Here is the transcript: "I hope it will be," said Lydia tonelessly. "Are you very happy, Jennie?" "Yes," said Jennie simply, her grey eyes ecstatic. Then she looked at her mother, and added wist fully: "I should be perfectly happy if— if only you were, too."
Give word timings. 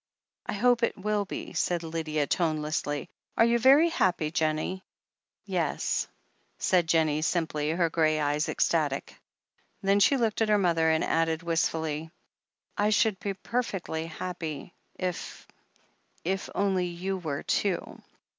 "I 0.47 0.53
hope 0.53 0.81
it 0.81 0.97
will 0.97 1.25
be," 1.25 1.53
said 1.53 1.83
Lydia 1.83 2.25
tonelessly. 2.25 3.07
"Are 3.37 3.45
you 3.45 3.59
very 3.59 3.89
happy, 3.89 4.31
Jennie?" 4.31 4.81
"Yes," 5.45 6.07
said 6.57 6.87
Jennie 6.87 7.21
simply, 7.21 7.69
her 7.69 7.87
grey 7.87 8.19
eyes 8.19 8.49
ecstatic. 8.49 9.15
Then 9.83 9.99
she 9.99 10.17
looked 10.17 10.41
at 10.41 10.49
her 10.49 10.57
mother, 10.57 10.89
and 10.89 11.03
added 11.03 11.43
wist 11.43 11.69
fully: 11.69 12.09
"I 12.75 12.89
should 12.89 13.19
be 13.19 13.35
perfectly 13.35 14.07
happy 14.07 14.73
if— 14.95 15.47
if 16.33 16.49
only 16.55 16.87
you 16.87 17.17
were, 17.19 17.43
too." 17.43 18.01